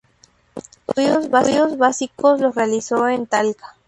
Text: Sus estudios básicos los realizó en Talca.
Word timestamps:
Sus 0.55 0.67
estudios 1.29 1.77
básicos 1.77 2.41
los 2.41 2.55
realizó 2.55 3.07
en 3.07 3.27
Talca. 3.27 3.75